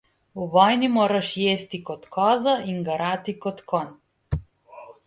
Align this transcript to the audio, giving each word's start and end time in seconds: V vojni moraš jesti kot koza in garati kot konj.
V 0.37 0.45
vojni 0.55 0.89
moraš 0.93 1.35
jesti 1.43 1.81
kot 1.91 2.09
koza 2.17 2.57
in 2.73 2.83
garati 2.89 3.39
kot 3.47 3.65
konj. 3.75 4.43